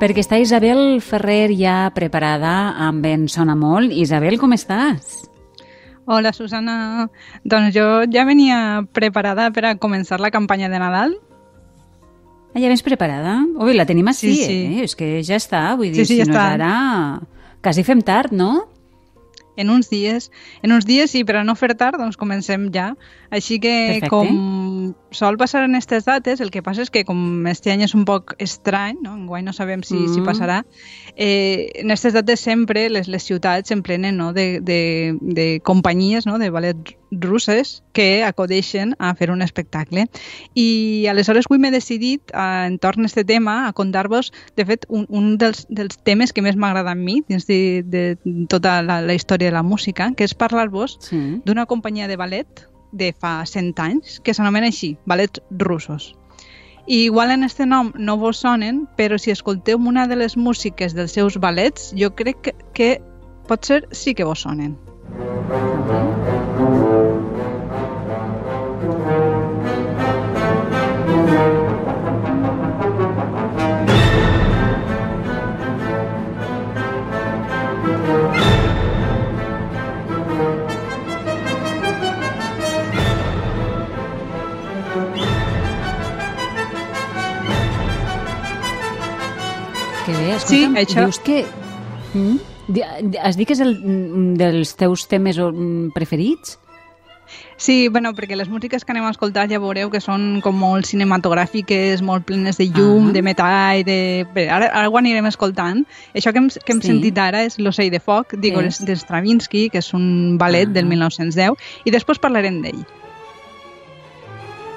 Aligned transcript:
perquè 0.00 0.22
està 0.24 0.38
Isabel 0.42 1.00
Ferrer 1.04 1.52
ja 1.56 1.90
preparada 1.94 2.74
amb 2.88 3.04
en 3.08 3.28
Sona 3.32 3.54
Molt. 3.56 3.92
Isabel, 3.94 4.36
com 4.40 4.52
estàs? 4.56 5.22
Hola, 6.04 6.34
Susana. 6.36 7.06
Doncs 7.48 7.72
jo 7.76 7.86
ja 8.12 8.26
venia 8.28 8.82
preparada 8.92 9.48
per 9.54 9.64
a 9.70 9.76
començar 9.80 10.18
la 10.20 10.32
campanya 10.34 10.68
de 10.68 10.80
Nadal. 10.82 11.14
Ah, 12.54 12.60
ja 12.60 12.68
vens 12.70 12.84
preparada? 12.86 13.38
Ui, 13.58 13.72
la 13.74 13.86
tenim 13.88 14.06
així, 14.12 14.34
Sí, 14.36 14.44
sí. 14.44 14.58
eh? 14.76 14.84
És 14.84 14.94
que 14.94 15.22
ja 15.26 15.38
està, 15.40 15.64
vull 15.78 15.90
dir, 15.90 16.04
Sí, 16.04 16.12
sí, 16.12 16.14
si 16.14 16.20
ja 16.20 16.26
no 16.28 16.34
és 16.34 16.36
està. 16.36 16.52
ara... 16.54 17.20
Quasi 17.64 17.80
fem 17.82 18.02
tard, 18.04 18.30
no? 18.36 18.66
En 19.56 19.70
uns 19.70 19.88
dies, 19.88 20.26
en 20.62 20.72
uns 20.74 20.84
dies 20.84 21.08
sí, 21.10 21.22
per 21.24 21.38
a 21.40 21.44
no 21.48 21.54
fer 21.56 21.72
tard, 21.80 21.96
doncs 21.96 22.18
comencem 22.20 22.66
ja. 22.74 22.90
Així 23.30 23.56
que, 23.58 23.72
Perfecte. 24.02 24.10
com 24.10 24.28
sol 25.14 25.36
passar 25.38 25.62
en 25.64 25.74
aquestes 25.76 26.04
dates, 26.04 26.40
el 26.40 26.50
que 26.50 26.62
passa 26.62 26.82
és 26.82 26.90
que 26.90 27.04
com 27.04 27.46
este 27.46 27.70
any 27.72 27.82
és 27.86 27.94
un 27.94 28.04
poc 28.08 28.34
estrany, 28.42 28.96
no? 29.02 29.14
enguany 29.14 29.44
no 29.46 29.52
sabem 29.52 29.82
si, 29.82 29.96
si 30.08 30.20
Mm. 30.20 30.26
passarà, 30.26 30.64
eh, 31.16 31.70
en 31.80 31.90
aquestes 31.90 32.12
dates 32.14 32.40
sempre 32.40 32.88
les, 32.90 33.08
les 33.08 33.22
ciutats 33.22 33.68
s'emplenen 33.68 34.16
no? 34.16 34.32
de, 34.32 34.60
de, 34.60 35.16
de 35.20 35.60
companyies 35.64 36.26
no? 36.26 36.38
de 36.38 36.50
ballet 36.50 36.94
russes 37.14 37.84
que 37.92 38.24
acudeixen 38.26 38.96
a 38.98 39.14
fer 39.14 39.30
un 39.30 39.40
espectacle. 39.42 40.08
I 40.54 41.06
aleshores 41.08 41.46
avui 41.46 41.60
m'he 41.62 41.70
decidit, 41.70 42.32
eh, 42.34 42.66
entorn 42.66 43.04
a 43.04 43.06
aquest 43.06 43.26
tema, 43.28 43.68
a 43.68 43.72
contar-vos, 43.72 44.32
de 44.56 44.64
fet, 44.66 44.84
un, 44.88 45.06
un 45.08 45.36
dels, 45.38 45.66
dels 45.70 45.98
temes 46.02 46.32
que 46.32 46.42
més 46.42 46.56
m'agrada 46.56 46.90
a 46.90 46.98
mi 46.98 47.20
dins 47.28 47.46
de, 47.46 47.82
de 47.86 48.18
tota 48.50 48.80
la, 48.82 49.00
la 49.00 49.14
història 49.14 49.48
de 49.52 49.54
la 49.54 49.62
música, 49.62 50.10
que 50.16 50.24
és 50.24 50.34
parlar-vos 50.34 50.98
Sí. 51.04 51.40
d'una 51.44 51.66
companyia 51.66 52.08
de 52.08 52.16
ballet 52.16 52.66
de 52.94 53.12
fa 53.12 53.42
100 53.46 53.82
anys 53.84 54.20
que 54.24 54.34
s'anomena 54.34 54.70
així, 54.72 54.94
ballets 55.04 55.42
russos. 55.66 56.14
I 56.86 57.04
igual 57.08 57.30
en 57.32 57.44
este 57.44 57.66
nom 57.66 57.92
no 57.96 58.18
vos 58.20 58.42
sonen, 58.44 58.84
però 58.96 59.18
si 59.18 59.32
escolteu 59.32 59.80
una 59.80 60.06
de 60.06 60.20
les 60.20 60.36
músiques 60.36 60.94
dels 60.94 61.16
seus 61.16 61.40
ballets, 61.40 61.92
jo 61.96 62.12
crec 62.14 62.42
que, 62.44 62.56
que 62.76 62.90
pot 63.48 63.64
ser 63.64 63.86
sí 63.92 64.14
que 64.14 64.24
vos 64.24 64.44
sonen. 64.44 64.76
Que 65.16 66.13
bé, 90.26 90.38
Sí, 90.40 90.64
escolta'm, 90.64 90.76
això- 90.82 91.04
dius 91.06 91.18
que... 91.20 91.44
Mm? 92.14 92.36
Has 93.20 93.36
dit 93.36 93.46
que 93.46 93.52
és 93.52 93.60
el, 93.60 93.74
mm, 93.76 94.34
dels 94.40 94.74
teus 94.80 95.06
temes 95.08 95.36
mm, 95.38 95.90
preferits? 95.92 96.58
Sí, 97.56 97.88
bueno, 97.88 98.12
perquè 98.14 98.36
les 98.36 98.48
músiques 98.48 98.84
que 98.84 98.92
anem 98.92 99.04
a 99.06 99.10
escoltar 99.10 99.46
ja 99.48 99.58
veureu 99.58 99.88
que 99.90 100.00
són 100.00 100.40
com 100.44 100.56
molt 100.60 100.86
cinematogràfiques, 100.86 102.02
molt 102.02 102.24
plenes 102.28 102.58
de 102.58 102.66
llum, 102.68 103.08
Ah. 103.08 103.12
de 103.12 103.22
metall, 103.22 103.84
de... 103.84 104.26
Bé, 104.34 104.48
ara, 104.50 104.66
ara 104.66 104.88
ho 104.88 104.96
anirem 104.98 105.24
escoltant. 105.26 105.86
Això 106.14 106.32
que 106.32 106.38
hem, 106.38 106.48
que 106.48 106.72
hem 106.72 106.80
Sí. 106.82 106.88
sentit 106.88 107.18
ara 107.18 107.44
és 107.44 107.58
l'Ocell 107.58 107.90
de 107.90 108.00
Foc, 108.00 108.34
digo, 108.36 108.60
és? 108.60 108.84
de 108.84 108.94
Stravinsky, 108.96 109.70
que 109.70 109.78
és 109.78 109.92
un 109.94 110.36
ballet 110.38 110.68
Ah. 110.68 110.72
del 110.72 110.84
1910, 110.86 111.56
i 111.84 111.90
després 111.90 112.18
parlarem 112.18 112.60
d'ell. 112.62 112.84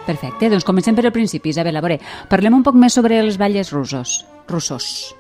Perfecte, 0.06 0.50
doncs 0.50 0.64
comencem 0.64 0.96
per 0.96 1.06
al 1.06 1.12
principi, 1.12 1.50
Isabel. 1.50 1.76
A 1.76 1.82
veure, 1.82 2.00
parlem 2.30 2.54
un 2.56 2.64
poc 2.64 2.76
més 2.76 2.94
sobre 2.94 3.20
els 3.20 3.38
balles 3.38 3.72
russos. 3.74 4.26
Russos. 4.48 5.17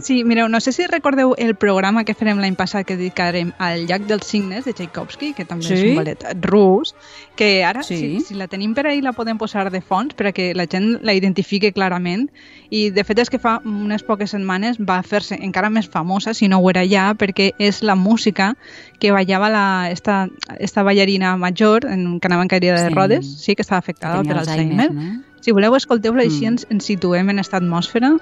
Sí, 0.00 0.22
mireu, 0.24 0.48
no 0.48 0.60
sé 0.60 0.70
si 0.72 0.86
recordeu 0.86 1.34
el 1.36 1.56
programa 1.56 2.04
que 2.04 2.14
farem 2.14 2.38
l'any 2.38 2.54
passat 2.54 2.86
que 2.86 2.96
dedicarem 2.96 3.52
al 3.58 3.86
Llac 3.88 4.02
dels 4.06 4.26
Signes 4.26 4.64
de 4.64 4.72
Tchaikovsky, 4.72 5.32
que 5.34 5.44
també 5.44 5.64
és 5.66 5.80
Sí. 5.80 5.88
un 5.90 5.96
ballet 5.96 6.22
rus, 6.42 6.94
que 7.34 7.64
ara, 7.64 7.82
Sí. 7.82 7.96
si, 7.96 8.20
si 8.20 8.34
la 8.34 8.46
tenim 8.46 8.74
per 8.74 8.86
ahir, 8.86 9.02
la 9.02 9.12
podem 9.12 9.36
posar 9.38 9.70
de 9.72 9.80
fons 9.80 10.14
perquè 10.14 10.54
la 10.54 10.66
gent 10.70 11.00
la 11.02 11.12
identifique 11.14 11.72
clarament. 11.72 12.30
I 12.70 12.90
de 12.90 13.02
fet 13.04 13.18
és 13.18 13.30
que 13.30 13.38
fa 13.38 13.60
unes 13.64 14.02
poques 14.04 14.30
setmanes 14.30 14.78
va 14.78 15.02
fer-se 15.02 15.34
encara 15.34 15.70
més 15.70 15.88
famosa, 15.88 16.34
si 16.34 16.46
no 16.48 16.58
ho 16.58 16.70
era 16.70 16.86
ja, 16.86 17.14
perquè 17.14 17.52
és 17.58 17.82
la 17.82 17.96
música 17.96 18.56
que 19.00 19.10
ballava 19.10 19.48
la, 19.50 19.90
esta, 19.90 20.28
esta 20.60 20.82
ballarina 20.82 21.36
major 21.36 21.84
en, 21.86 22.20
que 22.20 22.26
anava 22.28 22.42
en 22.42 22.48
caire 22.48 22.72
de 22.72 22.88
Sí. 22.88 22.94
rodes, 22.94 23.26
sí, 23.42 23.54
que 23.56 23.62
estava 23.62 23.78
afectada 23.80 24.22
per 24.22 24.36
Alzheimer. 24.38 24.92
no? 24.92 25.22
Si 25.40 25.50
voleu, 25.52 25.74
escolteu-la 25.76 26.22
i 26.24 26.28
així 26.28 26.44
Mm. 26.44 26.48
ens, 26.48 26.66
ens 26.70 26.84
situem 26.84 27.28
en 27.28 27.36
aquesta 27.38 27.56
atmosfera. 27.58 28.16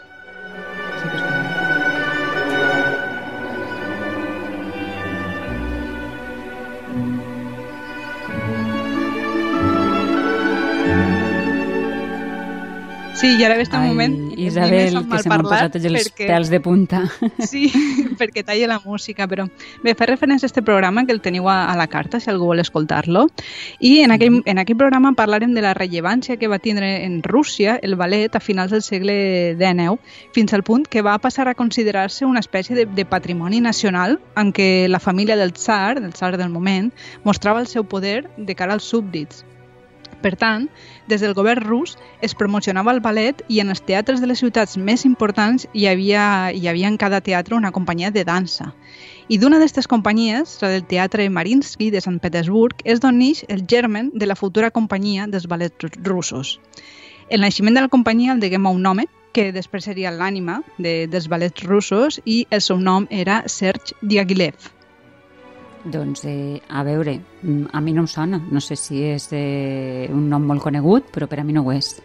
Sí, 13.22 13.36
i 13.38 13.44
ara 13.44 13.54
ve 13.54 13.62
este 13.62 13.76
Ai, 13.76 13.86
moment... 13.86 14.32
Isabel, 14.36 14.96
que 15.06 15.18
se 15.22 15.30
m'han 15.30 15.44
posat 15.46 15.76
tots 15.76 15.84
els 15.86 16.08
perquè... 16.08 16.24
pèls 16.26 16.48
de 16.50 16.58
punta. 16.58 17.04
Sí, 17.46 17.68
perquè 18.18 18.42
talla 18.42 18.66
la 18.66 18.78
música, 18.82 19.28
però 19.30 19.44
bé, 19.84 19.92
fer 19.94 20.08
referència 20.10 20.48
a 20.48 20.50
este 20.50 20.64
programa 20.66 21.04
que 21.06 21.14
el 21.14 21.20
teniu 21.22 21.46
a, 21.46 21.68
a 21.70 21.76
la 21.78 21.86
carta, 21.86 22.18
si 22.18 22.32
algú 22.32 22.48
vol 22.50 22.58
escoltar-lo. 22.58 23.28
I 23.78 23.92
en 24.02 24.16
aquell, 24.16 24.40
en 24.42 24.58
aquell 24.58 24.80
programa 24.80 25.12
parlarem 25.14 25.54
de 25.54 25.62
la 25.62 25.70
rellevància 25.78 26.34
que 26.40 26.50
va 26.50 26.58
tindre 26.58 26.90
en 27.04 27.20
Rússia 27.22 27.76
el 27.78 27.94
ballet 27.94 28.34
a 28.34 28.42
finals 28.42 28.74
del 28.74 28.82
segle 28.82 29.14
XIX, 29.54 30.02
fins 30.34 30.58
al 30.58 30.66
punt 30.66 30.90
que 30.90 31.06
va 31.06 31.14
passar 31.22 31.46
a 31.46 31.54
considerar-se 31.54 32.26
una 32.26 32.42
espècie 32.42 32.74
de, 32.74 32.88
de 32.90 33.06
patrimoni 33.06 33.62
nacional 33.62 34.18
en 34.34 34.50
què 34.50 34.88
la 34.90 34.98
família 34.98 35.38
del 35.38 35.54
tsar, 35.54 36.00
del 36.00 36.10
tsar 36.10 36.34
del 36.34 36.50
moment, 36.50 36.90
mostrava 37.22 37.62
el 37.62 37.70
seu 37.70 37.86
poder 37.86 38.24
de 38.36 38.58
cara 38.58 38.74
als 38.74 38.90
súbdits. 38.90 39.44
Per 40.22 40.36
tant, 40.38 40.68
des 41.10 41.22
del 41.24 41.34
govern 41.34 41.64
rus 41.66 41.96
es 42.22 42.34
promocionava 42.38 42.92
el 42.94 43.00
ballet 43.02 43.42
i 43.48 43.58
en 43.60 43.72
els 43.74 43.82
teatres 43.82 44.20
de 44.22 44.28
les 44.30 44.38
ciutats 44.38 44.76
més 44.78 45.04
importants 45.08 45.66
hi 45.74 45.88
havia, 45.90 46.24
hi 46.54 46.68
havia 46.70 46.90
en 46.90 46.98
cada 47.00 47.20
teatre 47.20 47.58
una 47.58 47.72
companyia 47.74 48.12
de 48.14 48.24
dansa. 48.24 48.70
I 49.28 49.38
d'una 49.38 49.58
d'aquestes 49.58 49.88
companyies, 49.90 50.58
la 50.62 50.68
del 50.74 50.84
Teatre 50.86 51.28
Marinsky 51.30 51.90
de 51.90 52.02
Sant 52.04 52.18
Petersburg, 52.22 52.82
és 52.84 53.00
d'on 53.00 53.18
neix 53.18 53.42
el 53.48 53.64
germen 53.66 54.10
de 54.14 54.28
la 54.28 54.36
futura 54.38 54.70
companyia 54.70 55.26
dels 55.26 55.48
ballets 55.50 55.98
russos. 56.06 56.58
El 57.30 57.40
naixement 57.40 57.74
de 57.74 57.82
la 57.86 57.90
companyia 57.92 58.34
el 58.34 58.42
deguem 58.42 58.66
a 58.66 58.74
un 58.76 58.86
home, 58.86 59.08
que 59.32 59.48
després 59.52 59.86
seria 59.88 60.12
l'ànima 60.12 60.60
de, 60.76 61.06
dels 61.08 61.30
ballets 61.32 61.64
russos, 61.64 62.20
i 62.26 62.44
el 62.50 62.60
seu 62.60 62.78
nom 62.78 63.08
era 63.10 63.42
Serge 63.48 63.96
Diaghilev. 64.02 64.70
Doncs, 65.84 66.24
eh, 66.24 66.60
a 66.68 66.84
veure, 66.84 67.20
mm, 67.42 67.66
a 67.72 67.80
mi 67.80 67.92
no 67.92 68.02
em 68.02 68.06
sona. 68.06 68.38
No 68.50 68.60
sé 68.60 68.76
si 68.76 69.02
és 69.02 69.28
eh, 69.32 70.08
un 70.12 70.28
nom 70.30 70.42
molt 70.46 70.62
conegut, 70.62 71.08
però 71.12 71.26
per 71.26 71.40
a 71.40 71.44
mi 71.44 71.52
no 71.52 71.62
ho 71.66 71.72
és. 71.72 71.96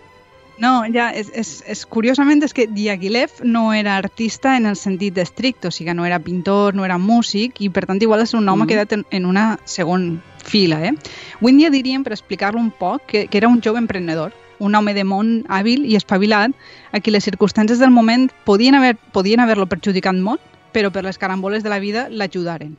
No, 0.57 0.81
ja, 0.89 1.11
és, 1.13 1.29
és, 1.37 1.63
és, 1.69 1.83
curiosament 1.85 2.41
és 2.41 2.53
que 2.57 2.65
Diaghilev 2.65 3.43
no 3.43 3.73
era 3.77 3.95
artista 3.97 4.55
en 4.57 4.65
el 4.65 4.75
sentit 4.75 5.15
estricte, 5.21 5.67
o 5.67 5.71
sigui, 5.71 5.93
no 5.93 6.03
era 6.07 6.17
pintor, 6.17 6.73
no 6.73 6.83
era 6.83 6.97
músic, 6.97 7.61
i 7.61 7.69
per 7.69 7.85
tant 7.85 8.01
igual 8.01 8.21
és 8.23 8.33
un 8.33 8.43
nom 8.45 8.57
Mm. 8.57 8.63
ha 8.63 8.67
quedat 8.71 8.93
en, 8.93 9.05
en 9.11 9.25
una 9.29 9.59
segon 9.65 10.23
fila. 10.43 10.81
Eh? 10.87 10.95
Avui 11.39 11.53
dia 11.53 11.69
diríem, 11.69 12.03
per 12.03 12.13
explicar-lo 12.13 12.59
un 12.59 12.71
poc, 12.71 13.05
que, 13.05 13.27
que 13.27 13.37
era 13.37 13.47
un 13.47 13.61
jove 13.61 13.77
emprenedor, 13.77 14.33
un 14.57 14.73
home 14.73 14.95
de 14.95 15.03
món 15.05 15.45
hàbil 15.47 15.85
i 15.85 15.95
espavilat, 15.95 16.49
a 16.91 16.99
qui 16.99 17.11
les 17.11 17.23
circumstàncies 17.29 17.77
del 17.77 17.91
moment 17.91 18.31
podien 18.43 18.73
haver- 18.73 18.97
podien 19.13 19.39
haver-lo 19.39 19.67
perjudicat 19.69 20.15
molt, 20.15 20.41
però 20.73 20.89
per 20.91 21.03
les 21.03 21.19
caramboles 21.19 21.61
de 21.61 21.69
la 21.69 21.77
vida 21.77 22.07
l'ajudaren. 22.09 22.75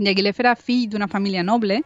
Diaghilev 0.00 0.40
era 0.42 0.56
fill 0.56 0.88
d'una 0.90 1.08
família 1.08 1.44
noble 1.46 1.82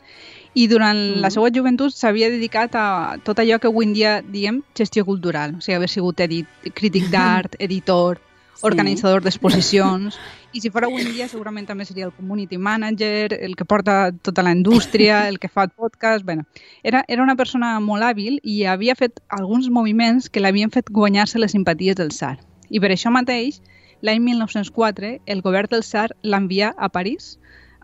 i 0.55 0.69
durant 0.71 0.97
mm. 0.97 1.23
la 1.25 1.31
seva 1.35 1.51
joventut 1.55 1.95
s'havia 1.95 2.31
dedicat 2.31 2.77
a 2.79 2.87
tot 3.27 3.41
allò 3.43 3.59
que 3.59 3.71
avui 3.71 3.89
en 3.89 3.97
dia 3.97 4.21
diem 4.23 4.63
gestió 4.79 5.05
cultural, 5.05 5.59
o 5.59 5.65
sigui, 5.65 5.77
haver 5.81 5.91
sigut 5.91 6.23
edit, 6.25 6.71
crític 6.75 7.11
d'art, 7.11 7.59
editor, 7.67 8.23
Sí. 8.55 8.63
organitzador 8.69 9.23
d'exposicions, 9.23 10.15
i 10.55 10.61
si 10.63 10.71
fora 10.71 10.87
avui 10.87 11.03
en 11.03 11.11
dia 11.11 11.27
segurament 11.27 11.67
també 11.67 11.85
seria 11.85 12.07
el 12.07 12.13
community 12.15 12.59
manager, 12.59 13.35
el 13.35 13.57
que 13.59 13.65
porta 13.67 14.13
tota 14.23 14.45
la 14.47 14.53
indústria, 14.55 15.29
el 15.29 15.41
que 15.43 15.49
fa 15.49 15.65
el 15.67 15.71
podcast, 15.71 16.25
bueno, 16.25 16.45
era, 16.85 17.05
era 17.09 17.25
una 17.25 17.35
persona 17.35 17.81
molt 17.81 18.07
hàbil 18.07 18.39
i 18.43 18.63
havia 18.71 18.95
fet 18.95 19.19
alguns 19.29 19.67
moviments 19.69 20.31
que 20.31 20.41
l'havien 20.41 20.71
fet 20.71 20.91
guanyar-se 20.91 21.43
les 21.43 21.51
simpaties 21.51 21.99
del 21.99 22.15
tsar. 22.15 22.39
I 22.71 22.79
per 22.79 22.93
això 22.95 23.11
mateix, 23.11 23.59
l'any 24.07 24.23
1904, 24.23 25.19
el 25.27 25.43
govern 25.43 25.75
del 25.75 25.83
tsar 25.83 26.13
l'envia 26.23 26.71
a 26.79 26.89
París 26.89 27.35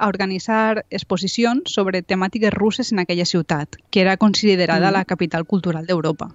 a 0.01 0.09
organitzar 0.09 0.87
exposicions 0.89 1.69
sobre 1.71 2.03
temàtiques 2.03 2.55
russes 2.57 2.91
en 2.93 2.99
aquella 3.05 3.29
ciutat, 3.29 3.77
que 3.91 4.01
era 4.01 4.17
considerada 4.17 4.89
Mm. 4.91 4.93
la 4.93 5.05
capital 5.05 5.45
cultural 5.45 5.87
d'Europa. 5.87 6.33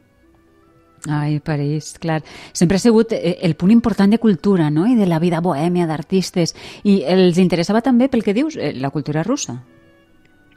Ai, 1.08 1.40
París, 1.40 1.98
clar. 2.00 2.24
Sempre 2.52 2.78
ha 2.78 2.80
sigut 2.80 3.12
eh, 3.12 3.38
el 3.42 3.56
punt 3.56 3.72
important 3.72 4.10
de 4.10 4.18
cultura, 4.18 4.72
no?, 4.72 4.88
i 4.88 4.96
de 4.96 5.06
la 5.06 5.20
vida 5.20 5.42
bohèmia 5.42 5.86
d'artistes. 5.86 6.56
I 6.84 7.04
els 7.06 7.38
interessava 7.38 7.82
també, 7.82 8.08
pel 8.10 8.24
que 8.24 8.34
dius, 8.34 8.56
eh, 8.58 8.74
la 8.74 8.90
cultura 8.90 9.22
russa. 9.22 9.64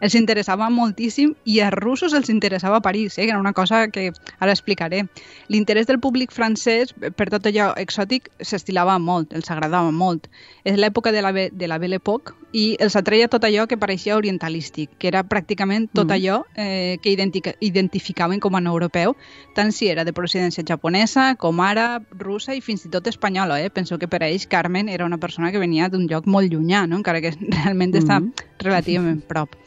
Els 0.00 0.15
interessava 0.15 0.69
moltíssim 0.71 1.35
i 1.45 1.59
als 1.61 1.75
russos 1.75 2.15
els 2.15 2.31
interessava 2.31 2.81
París, 2.81 3.19
eh? 3.19 3.25
que 3.25 3.33
era 3.33 3.41
una 3.41 3.53
cosa 3.53 3.89
que 3.89 4.12
ara 4.39 4.53
explicaré. 4.53 5.05
L'interès 5.49 5.87
del 5.87 6.00
públic 6.00 6.33
francès 6.33 6.95
per 6.95 7.29
tot 7.31 7.47
allò 7.50 7.73
exòtic 7.77 8.31
s'estilava 8.41 8.99
molt, 8.99 9.35
els 9.35 9.50
agradava 9.50 9.91
molt. 9.91 10.29
És 10.65 10.79
l'època 10.79 11.12
de 11.12 11.23
la, 11.23 11.33
de 11.33 11.69
la 11.69 11.79
Belle 11.79 11.99
Époque 11.99 12.37
i 12.53 12.77
els 12.81 12.97
atreia 12.97 13.29
tot 13.29 13.45
allò 13.45 13.67
que 13.69 13.77
pareixia 13.77 14.17
orientalístic, 14.17 14.95
que 14.99 15.11
era 15.11 15.25
pràcticament 15.27 15.89
tot 15.93 16.06
mm. 16.06 16.15
allò 16.17 16.39
eh, 16.56 16.97
que 17.03 17.12
identificaven 17.61 18.41
com 18.41 18.56
a 18.56 18.62
no 18.65 18.73
europeu, 18.73 19.17
tant 19.55 19.73
si 19.73 19.91
era 19.91 20.05
de 20.05 20.15
procedència 20.17 20.65
japonesa, 20.67 21.35
com 21.37 21.61
àrab, 21.61 22.06
russa 22.23 22.55
i 22.56 22.62
fins 22.65 22.87
i 22.87 22.93
tot 22.93 23.06
espanyola. 23.11 23.61
Eh? 23.61 23.71
Penso 23.71 23.99
que 23.99 24.09
per 24.09 24.23
a 24.23 24.31
ells 24.31 24.49
Carmen 24.49 24.89
era 24.89 25.05
una 25.05 25.19
persona 25.19 25.53
que 25.53 25.61
venia 25.61 25.91
d'un 25.93 26.06
lloc 26.09 26.27
molt 26.27 26.53
llunyà, 26.53 26.87
no? 26.87 27.03
encara 27.03 27.21
que 27.21 27.35
realment 27.59 27.93
mm. 27.93 28.03
està 28.05 28.23
relativament 28.65 29.23
prop. 29.29 29.59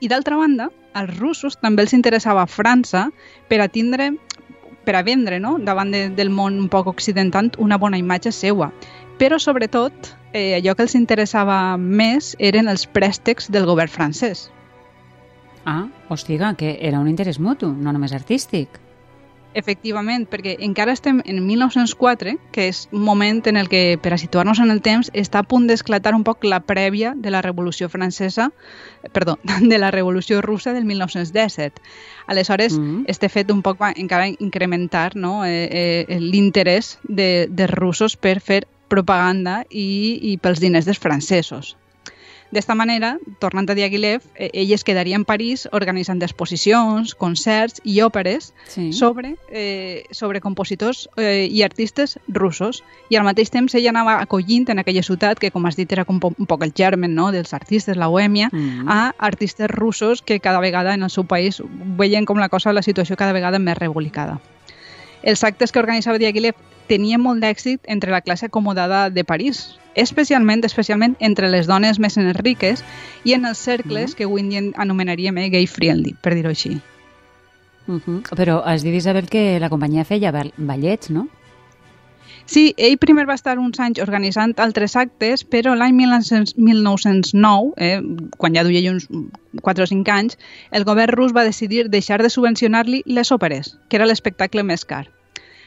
I 0.00 0.08
d'altra 0.08 0.36
banda, 0.36 0.70
als 0.92 1.16
russos 1.18 1.56
també 1.60 1.84
els 1.84 1.94
interessava 1.96 2.46
França 2.46 3.08
per 3.48 3.60
a 3.60 3.68
tindre 3.68 4.12
per 4.86 4.94
a 4.94 5.02
vendre 5.02 5.40
no? 5.42 5.56
davant 5.58 5.90
de, 5.90 6.06
del 6.14 6.30
món 6.30 6.60
un 6.62 6.68
poc 6.70 6.86
occidental 6.92 7.50
una 7.58 7.78
bona 7.78 7.98
imatge 7.98 8.30
seua. 8.32 8.70
Però, 9.18 9.40
sobretot, 9.40 10.12
eh, 10.32 10.54
allò 10.60 10.76
que 10.76 10.84
els 10.84 10.94
interessava 10.94 11.76
més 11.80 12.34
eren 12.38 12.68
els 12.68 12.86
préstecs 12.86 13.50
del 13.50 13.66
govern 13.66 13.90
francès. 13.90 14.50
Ah, 15.64 15.88
hostiga, 16.08 16.52
que 16.54 16.76
era 16.80 17.00
un 17.00 17.08
interès 17.10 17.40
mutu, 17.42 17.72
no 17.72 17.92
només 17.92 18.14
artístic. 18.14 18.78
Efectivament, 19.56 20.26
perquè 20.28 20.52
encara 20.60 20.92
estem 20.92 21.22
en 21.24 21.38
1904, 21.46 22.34
que 22.52 22.66
és 22.68 22.82
un 22.92 23.00
moment 23.06 23.38
en 23.48 23.56
el 23.56 23.70
que, 23.72 23.96
per 24.02 24.12
a 24.12 24.18
situar-nos 24.20 24.60
en 24.60 24.68
el 24.74 24.82
temps, 24.84 25.08
està 25.16 25.40
a 25.40 25.46
punt 25.48 25.64
d'esclatar 25.70 26.12
un 26.12 26.26
poc 26.28 26.44
la 26.44 26.58
prèvia 26.60 27.14
de 27.16 27.32
la 27.32 27.40
Revolució 27.40 27.88
Francesa, 27.88 28.50
eh, 29.02 29.08
perdó, 29.08 29.38
de 29.72 29.78
la 29.80 29.90
Revolució 29.94 30.42
Russa 30.44 30.74
del 30.76 30.84
1917. 30.84 31.80
Aleshores, 32.26 32.76
mm 32.76 32.84
-hmm. 32.84 33.04
este 33.08 33.30
fet 33.30 33.50
un 33.50 33.62
poc 33.62 33.80
va 33.80 33.94
encara 33.96 34.28
incrementar 34.28 35.16
no? 35.16 35.46
eh, 35.46 36.04
eh, 36.08 36.20
l'interès 36.20 36.98
de, 37.02 37.48
dels 37.48 37.72
russos 37.72 38.16
per 38.16 38.40
fer 38.40 38.66
propaganda 38.88 39.64
i, 39.70 40.18
i 40.22 40.36
pels 40.36 40.60
diners 40.60 40.84
dels 40.84 40.98
francesos. 40.98 41.76
D'esta 42.54 42.76
manera, 42.78 43.16
tornant 43.42 43.68
a 43.70 43.74
Diaghilev, 43.74 44.22
eh, 44.36 44.50
ell 44.54 44.72
es 44.72 44.84
quedaria 44.84 45.16
en 45.18 45.24
París 45.26 45.66
organitzant 45.72 46.22
exposicions, 46.22 47.14
concerts 47.18 47.80
i 47.84 47.98
òperes 48.04 48.52
sí. 48.70 48.92
sobre, 48.92 49.34
eh, 49.50 50.04
sobre 50.10 50.40
compositors 50.40 51.08
eh, 51.16 51.48
i 51.50 51.62
artistes 51.66 52.18
russos. 52.28 52.84
I 53.10 53.18
al 53.18 53.26
mateix 53.26 53.50
temps 53.50 53.74
ell 53.74 53.88
anava 53.90 54.20
acollint 54.22 54.70
en 54.70 54.78
aquella 54.78 55.02
ciutat, 55.02 55.40
que 55.42 55.50
com 55.50 55.66
has 55.66 55.76
dit 55.76 55.90
era 55.92 56.06
com 56.06 56.20
un 56.22 56.46
poc 56.46 56.62
el 56.62 56.74
germen 56.76 57.14
no? 57.14 57.32
dels 57.34 57.52
artistes, 57.54 57.96
la 57.96 58.10
bohèmia, 58.12 58.50
mm 58.52 58.74
a 58.86 59.14
artistes 59.18 59.70
russos 59.70 60.22
que 60.22 60.38
cada 60.40 60.60
vegada 60.60 60.94
en 60.94 61.02
el 61.02 61.10
seu 61.10 61.24
país 61.24 61.60
veien 61.98 62.24
com 62.24 62.38
la 62.38 62.48
cosa, 62.48 62.72
la 62.72 62.82
situació 62.82 63.16
cada 63.16 63.32
vegada 63.32 63.58
més 63.58 63.76
revolicada. 63.78 64.38
Els 65.26 65.42
actes 65.42 65.72
que 65.74 65.80
organitzava 65.82 66.20
Diaghilev 66.22 66.54
tenien 66.86 67.18
molt 67.18 67.42
d'èxit 67.42 67.82
entre 67.90 68.12
la 68.14 68.22
classe 68.22 68.46
acomodada 68.46 69.08
de 69.10 69.24
París, 69.26 69.76
especialment 69.98 70.62
especialment 70.64 71.16
entre 71.18 71.50
les 71.50 71.66
dones 71.66 71.98
més 71.98 72.14
riques 72.38 72.84
i 73.24 73.34
en 73.34 73.44
els 73.44 73.58
cercles 73.58 74.10
mm 74.10 74.12
-hmm. 74.12 74.16
que 74.16 74.24
avui 74.24 74.40
en 74.40 74.48
dia 74.50 74.62
anomenaríem 74.76 75.38
eh, 75.38 75.48
gay 75.50 75.66
friendly, 75.66 76.14
per 76.22 76.34
dir-ho 76.34 76.50
així. 76.50 76.80
Uh 77.88 78.00
-huh. 78.00 78.22
Però 78.36 78.62
has 78.64 78.82
dit, 78.82 78.94
Isabel, 78.94 79.28
que 79.28 79.58
la 79.58 79.68
companyia 79.68 80.04
feia 80.04 80.32
ballets, 80.56 81.10
no? 81.10 81.28
Sí, 82.46 82.74
ell 82.78 82.94
primer 83.02 83.24
va 83.26 83.34
estar 83.34 83.56
uns 83.58 83.80
anys 83.82 83.98
organitzant 84.02 84.54
altres 84.62 84.94
actes, 84.96 85.42
però 85.42 85.74
l'any 85.74 85.96
1909, 85.98 87.72
eh, 87.76 87.98
quan 88.38 88.54
ja 88.54 88.62
duia 88.62 88.92
uns 88.92 89.08
4 89.66 89.82
o 89.84 89.90
5 89.90 90.14
anys, 90.14 90.38
el 90.70 90.86
govern 90.86 91.16
rus 91.18 91.34
va 91.34 91.44
decidir 91.44 91.88
deixar 91.90 92.22
de 92.22 92.30
subvencionar-li 92.30 93.02
les 93.06 93.32
òperes, 93.34 93.74
que 93.88 93.98
era 93.98 94.06
l'espectacle 94.06 94.62
més 94.62 94.86
car. 94.86 95.08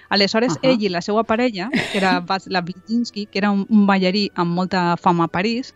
Aleshores, 0.09 0.53
uh 0.53 0.59
-huh. 0.61 0.69
ell 0.71 0.83
i 0.83 0.89
la 0.89 1.01
seva 1.01 1.23
parella, 1.23 1.69
que 1.91 1.97
era 1.97 2.19
Václav 2.29 2.65
Lidinsky, 2.65 3.25
que 3.25 3.39
era 3.39 3.51
un, 3.51 3.67
un 3.69 3.85
ballarí 3.85 4.31
amb 4.35 4.55
molta 4.55 4.95
fama 4.97 5.25
a 5.25 5.27
París, 5.27 5.75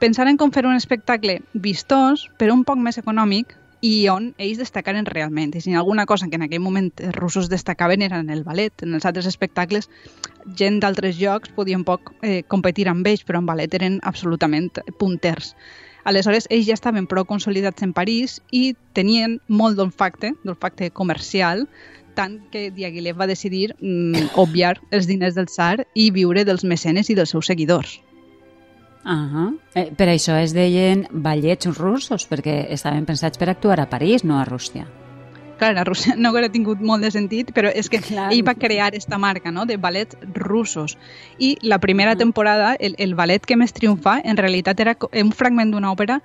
pensaren 0.00 0.36
com 0.36 0.50
fer 0.50 0.66
un 0.66 0.74
espectacle 0.74 1.40
vistós, 1.54 2.28
però 2.36 2.52
un 2.52 2.64
poc 2.64 2.78
més 2.78 2.98
econòmic, 2.98 3.56
i 3.82 4.06
on 4.08 4.30
ells 4.38 4.60
destacaren 4.62 5.06
realment. 5.10 5.56
I 5.58 5.60
si 5.60 5.74
alguna 5.74 6.06
cosa 6.06 6.28
que 6.30 6.38
en 6.38 6.46
aquell 6.46 6.62
moment 6.62 6.92
els 7.02 7.16
russos 7.16 7.50
destacaven 7.50 8.02
era 8.02 8.20
en 8.22 8.30
el 8.30 8.44
ballet. 8.46 8.72
En 8.86 8.94
els 8.94 9.04
altres 9.04 9.26
espectacles, 9.26 9.90
gent 10.56 10.78
d'altres 10.80 11.18
llocs 11.18 11.50
podia 11.56 11.76
un 11.76 11.84
poc 11.84 12.14
eh, 12.22 12.42
competir 12.46 12.86
amb 12.88 13.06
ells, 13.06 13.26
però 13.26 13.42
en 13.42 13.48
ballet 13.50 13.74
eren 13.74 13.98
absolutament 14.06 14.70
punters. 15.02 15.56
Aleshores, 16.04 16.46
ells 16.50 16.66
ja 16.66 16.78
estaven 16.78 17.08
prou 17.10 17.26
consolidats 17.26 17.82
en 17.82 17.92
París 17.94 18.38
i 18.50 18.72
tenien 18.94 19.40
molt 19.48 19.78
d'olfacte, 19.78 20.32
d'olfacte 20.46 20.90
comercial, 20.90 21.66
tant 22.14 22.38
que 22.54 22.70
Diaghilev 22.70 23.18
va 23.18 23.30
decidir 23.30 23.72
mm, 23.80 24.34
obviar 24.38 24.76
els 24.90 25.10
diners 25.10 25.34
del 25.34 25.50
tsar 25.50 25.86
i 25.94 26.10
viure 26.14 26.44
dels 26.44 26.64
mecenes 26.64 27.10
i 27.10 27.18
dels 27.18 27.34
seus 27.34 27.50
seguidors. 27.50 27.98
Uh 29.04 29.10
-huh. 29.10 29.58
eh, 29.74 29.92
per 29.96 30.08
això 30.08 30.38
es 30.42 30.52
deien 30.54 31.06
ballets 31.10 31.66
russos, 31.76 32.28
perquè 32.30 32.66
estaven 32.70 33.04
pensats 33.04 33.38
per 33.38 33.48
actuar 33.48 33.80
a 33.80 33.88
París, 33.88 34.24
no 34.24 34.38
a 34.38 34.44
Rússia. 34.44 34.86
Clar, 35.58 35.76
a 35.78 35.84
Rússia 35.84 36.14
no 36.16 36.28
hauria 36.28 36.50
tingut 36.50 36.80
molt 36.80 37.02
de 37.02 37.10
sentit, 37.10 37.52
però 37.52 37.70
és 37.74 37.88
que 37.88 37.98
Clar. 37.98 38.32
ell 38.32 38.42
va 38.46 38.54
crear 38.54 38.94
esta 38.94 39.18
marca 39.18 39.50
no? 39.50 39.66
de 39.66 39.76
ballets 39.76 40.16
russos. 40.34 40.98
I 41.38 41.56
la 41.62 41.78
primera 41.78 42.12
uh 42.12 42.14
-huh. 42.14 42.18
temporada, 42.18 42.74
el, 42.74 42.94
el 42.98 43.14
ballet 43.14 43.44
que 43.44 43.56
més 43.56 43.72
triomfa, 43.72 44.20
en 44.24 44.36
realitat 44.36 44.80
era 44.80 44.96
un 45.12 45.32
fragment 45.32 45.70
d'una 45.70 45.92
òpera 45.92 46.22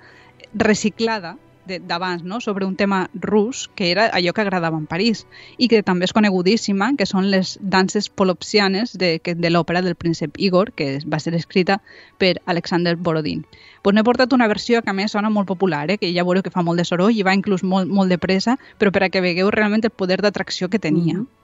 reciclada 0.54 1.36
d'abans, 1.68 2.24
no? 2.24 2.40
sobre 2.40 2.64
un 2.64 2.76
tema 2.76 3.10
rus, 3.14 3.68
que 3.74 3.90
era 3.90 4.08
allò 4.08 4.32
que 4.32 4.40
agradava 4.40 4.78
en 4.78 4.86
París, 4.86 5.26
i 5.58 5.68
que 5.68 5.82
també 5.82 6.08
és 6.08 6.14
conegudíssima, 6.16 6.94
que 6.96 7.06
són 7.06 7.30
les 7.30 7.56
danses 7.60 8.08
polopsianes 8.08 8.96
de, 8.98 9.18
de 9.20 9.50
l'òpera 9.52 9.82
del 9.84 9.94
príncep 9.94 10.38
Igor, 10.38 10.72
que 10.72 10.98
va 11.06 11.20
ser 11.20 11.34
escrita 11.36 11.80
per 12.18 12.38
Alexander 12.46 12.96
Borodin. 12.96 13.44
Pues 13.82 13.94
n'he 13.94 14.04
portat 14.04 14.32
una 14.32 14.48
versió 14.48 14.82
que 14.82 14.90
a 14.90 14.96
més 14.96 15.12
sona 15.12 15.30
molt 15.30 15.48
popular, 15.48 15.86
eh? 15.90 15.98
que 15.98 16.12
ja 16.14 16.24
veureu 16.24 16.42
que 16.42 16.54
fa 16.54 16.64
molt 16.64 16.80
de 16.80 16.88
soroll 16.88 17.14
i 17.14 17.26
va 17.26 17.36
inclús 17.36 17.62
molt, 17.62 17.88
molt 17.88 18.10
de 18.10 18.18
pressa, 18.18 18.58
però 18.78 18.92
per 18.92 19.04
a 19.04 19.12
que 19.12 19.24
vegueu 19.24 19.52
realment 19.54 19.84
el 19.84 19.94
poder 19.94 20.22
d'atracció 20.24 20.68
que 20.68 20.78
tenia. 20.78 21.14
Mm 21.14 21.26
-hmm. 21.26 21.34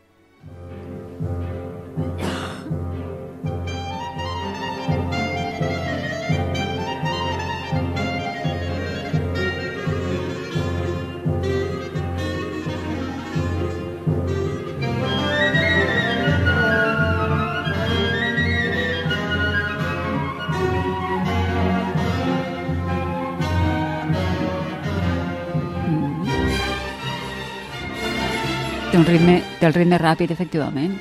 Té 28.95 28.99
un 29.01 29.07
ritme, 29.09 29.41
té 29.59 29.67
el 29.67 29.73
ritme 29.75 29.99
ràpid, 29.99 30.31
efectivament. 30.31 30.93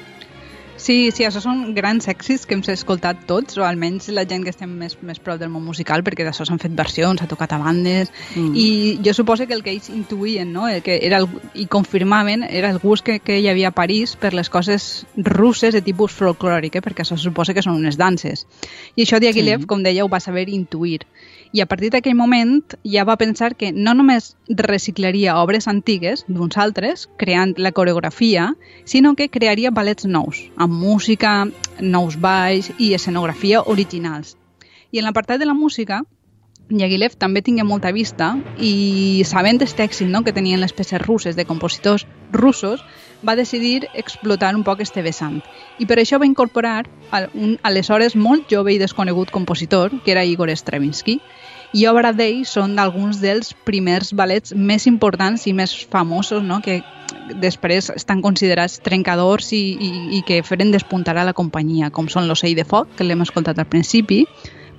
Sí, 0.81 1.11
sí, 1.13 1.27
això 1.27 1.37
són 1.43 1.75
grans 1.75 2.07
èxits 2.09 2.47
que 2.49 2.55
hem 2.57 2.63
escoltat 2.73 3.19
tots, 3.29 3.59
o 3.61 3.65
almenys 3.67 4.07
la 4.17 4.23
gent 4.25 4.41
que 4.41 4.49
estem 4.49 4.71
més, 4.79 4.95
més 5.05 5.19
prop 5.21 5.37
del 5.37 5.51
món 5.53 5.61
musical, 5.61 6.01
perquè 6.01 6.25
d'això 6.25 6.47
s'han 6.49 6.57
fet 6.57 6.73
versions, 6.73 7.21
s'ha 7.21 7.29
tocat 7.29 7.53
a 7.53 7.59
bandes, 7.61 8.09
mm. 8.33 8.55
i 8.57 8.65
jo 9.05 9.13
suposo 9.13 9.45
que 9.45 9.53
el 9.53 9.61
que 9.61 9.75
ells 9.75 9.91
intuïen, 9.93 10.49
no? 10.55 10.65
El 10.65 10.81
que 10.81 10.97
era 11.05 11.19
el, 11.21 11.29
i 11.53 11.67
confirmaven, 11.69 12.47
era 12.49 12.73
el 12.73 12.81
gust 12.81 13.05
que, 13.05 13.19
que 13.21 13.37
hi 13.43 13.45
havia 13.51 13.69
a 13.69 13.77
París 13.77 14.15
per 14.17 14.33
les 14.33 14.49
coses 14.49 15.05
russes 15.29 15.77
de 15.77 15.85
tipus 15.85 16.17
folclòric, 16.17 16.81
eh? 16.81 16.81
perquè 16.81 17.05
això 17.05 17.19
suposa 17.21 17.53
que 17.53 17.61
són 17.61 17.77
unes 17.77 18.01
danses. 18.01 18.47
I 18.97 19.05
això 19.05 19.21
Diaghilev, 19.21 19.67
sí. 19.67 19.69
com 19.69 19.85
deia, 19.85 20.01
ho 20.01 20.09
va 20.09 20.23
saber 20.23 20.49
intuir 20.49 21.03
i 21.53 21.61
a 21.61 21.67
partir 21.69 21.91
d'aquell 21.93 22.17
moment 22.17 22.73
ja 22.83 23.03
va 23.05 23.15
pensar 23.21 23.53
que 23.55 23.69
no 23.71 23.93
només 23.93 24.31
reciclaria 24.49 25.35
obres 25.37 25.67
antigues 25.69 26.25
d'uns 26.27 26.57
altres, 26.57 27.05
creant 27.21 27.53
la 27.61 27.71
coreografia, 27.71 28.47
sinó 28.85 29.13
que 29.13 29.29
crearia 29.29 29.71
ballets 29.71 30.09
nous, 30.09 30.39
amb 30.57 30.73
música, 30.73 31.45
nous 31.79 32.17
balls 32.17 32.71
i 32.79 32.95
escenografia 32.97 33.61
originals. 33.75 34.33
I 34.91 34.99
en 34.99 35.05
l'apartat 35.05 35.39
de 35.39 35.45
la 35.45 35.53
música, 35.53 36.01
Yagilev 36.71 37.17
també 37.19 37.41
tingué 37.43 37.63
molta 37.67 37.91
vista 37.91 38.33
i 38.55 39.21
sabent 39.27 39.59
aquest 39.59 39.79
èxit 39.83 40.09
no, 40.09 40.23
que 40.23 40.33
tenien 40.33 40.61
les 40.61 40.73
peces 40.73 41.01
russes 41.03 41.35
de 41.35 41.45
compositors 41.45 42.05
russos, 42.31 42.81
va 43.23 43.35
decidir 43.35 43.89
explotar 43.93 44.55
un 44.55 44.63
poc 44.63 44.81
este 44.81 45.03
vessant. 45.03 45.41
I 45.77 45.85
per 45.85 45.99
això 45.99 46.19
va 46.19 46.29
incorporar 46.29 46.85
un 47.33 47.57
aleshores 47.63 48.15
molt 48.15 48.47
jove 48.49 48.73
i 48.73 48.79
desconegut 48.81 49.31
compositor, 49.31 49.91
que 50.03 50.15
era 50.15 50.25
Igor 50.25 50.49
Stravinsky, 50.55 51.19
i 51.73 51.85
obra 51.87 52.13
d'ell 52.13 52.43
són 52.45 52.79
alguns 52.79 53.19
dels 53.21 53.53
primers 53.67 54.13
ballets 54.13 54.53
més 54.55 54.87
importants 54.87 55.45
i 55.47 55.53
més 55.53 55.75
famosos, 55.91 56.43
no? 56.43 56.59
que 56.61 56.81
després 57.41 57.91
estan 57.93 58.21
considerats 58.21 58.79
trencadors 58.83 59.51
i, 59.53 59.61
i, 59.77 59.91
i 60.17 60.21
que 60.25 60.41
feren 60.43 60.73
despuntar 60.73 61.17
a 61.17 61.25
la 61.27 61.37
companyia, 61.37 61.91
com 61.93 62.09
són 62.09 62.27
l'Ocell 62.27 62.55
de 62.57 62.65
Foc, 62.65 62.89
que 62.97 63.05
l'hem 63.05 63.21
escoltat 63.25 63.59
al 63.59 63.69
principi, 63.69 64.23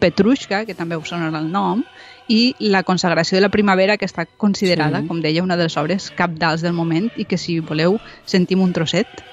Petrushka, 0.05 0.65
que 0.69 0.77
també 0.77 0.99
us 1.01 1.09
sonarà 1.09 1.41
el 1.41 1.51
nom, 1.53 1.83
i 2.29 2.55
la 2.61 2.83
consagració 2.85 3.39
de 3.39 3.45
la 3.45 3.53
primavera, 3.53 3.97
que 4.01 4.09
està 4.09 4.27
considerada, 4.27 5.01
sí. 5.01 5.09
com 5.09 5.21
deia, 5.25 5.45
una 5.45 5.57
de 5.61 5.69
les 5.69 5.77
obres 5.81 6.11
capdals 6.17 6.65
del 6.65 6.77
moment 6.77 7.11
i 7.17 7.25
que, 7.29 7.41
si 7.41 7.61
voleu, 7.61 7.99
sentim 8.29 8.65
un 8.65 8.73
trosset. 8.77 9.25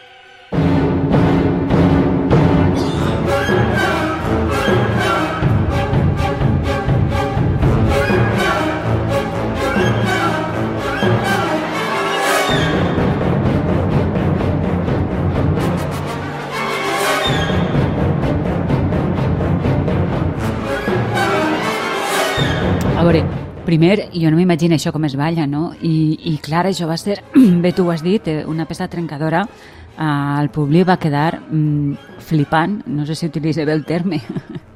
Primer, 23.72 24.10
jo 24.12 24.28
no 24.32 24.40
m'imagino 24.40 24.76
això 24.76 24.92
com 24.92 25.06
es 25.08 25.16
balla, 25.16 25.46
no? 25.48 25.70
I, 25.80 26.18
I 26.34 26.38
clar, 26.44 26.66
això 26.68 26.90
va 26.90 26.98
ser, 27.00 27.22
bé 27.64 27.72
tu 27.78 27.88
ho 27.88 27.94
has 27.94 28.04
dit, 28.04 28.28
eh, 28.28 28.42
una 28.48 28.68
peça 28.68 28.90
trencadora. 28.92 29.46
Uh, 29.92 30.40
el 30.42 30.50
públic 30.52 30.88
va 30.88 30.98
quedar 31.00 31.42
mm, 31.44 32.20
flipant, 32.26 32.80
no 32.88 33.06
sé 33.06 33.16
si 33.16 33.28
utilitza 33.28 33.68
bé 33.68 33.76
el 33.78 33.86
terme. 33.86 34.22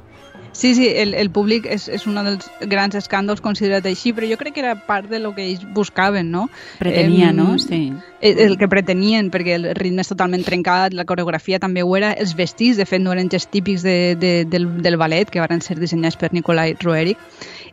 Sí, 0.56 0.74
sí, 0.74 0.88
el, 0.88 1.12
el 1.12 1.28
públic 1.28 1.66
és, 1.68 1.84
és 1.92 2.06
un 2.08 2.16
dels 2.16 2.46
grans 2.64 2.94
escàndols 2.96 3.42
considerat 3.44 3.84
així, 3.84 4.14
però 4.16 4.24
jo 4.30 4.38
crec 4.40 4.54
que 4.56 4.62
era 4.62 4.72
part 4.86 5.10
de 5.10 5.18
lo 5.20 5.34
que 5.36 5.44
ells 5.44 5.66
buscaven, 5.76 6.30
no? 6.32 6.46
Pretenia, 6.78 7.28
eh, 7.28 7.34
no? 7.36 7.58
Sí. 7.60 7.92
El, 8.24 8.40
el 8.40 8.56
que 8.56 8.68
pretenien, 8.72 9.28
perquè 9.34 9.58
el 9.58 9.68
ritme 9.76 10.00
és 10.00 10.08
totalment 10.08 10.46
trencat, 10.46 10.96
la 10.96 11.04
coreografia 11.04 11.60
també 11.60 11.84
ho 11.84 11.92
era, 12.00 12.14
els 12.16 12.32
vestits, 12.38 12.80
de 12.80 12.88
fet, 12.88 13.04
no 13.04 13.12
eren 13.12 13.28
gest 13.28 13.52
típics 13.52 13.84
de, 13.84 14.16
de, 14.16 14.32
del, 14.48 14.70
del 14.80 14.96
ballet, 14.96 15.28
que 15.28 15.44
van 15.44 15.60
ser 15.60 15.76
dissenyats 15.76 16.16
per 16.16 16.32
Nikolai 16.32 16.72
Roerich, 16.80 17.20